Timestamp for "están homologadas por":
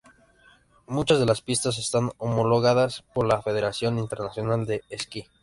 1.77-3.27